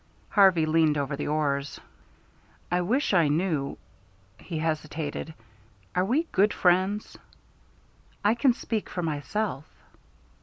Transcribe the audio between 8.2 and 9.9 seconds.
"I can speak for myself."